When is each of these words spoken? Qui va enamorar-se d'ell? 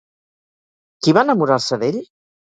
Qui 1.07 1.13
va 1.17 1.23
enamorar-se 1.27 1.79
d'ell? 1.85 2.01